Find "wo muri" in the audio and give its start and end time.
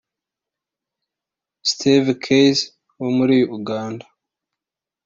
2.99-3.37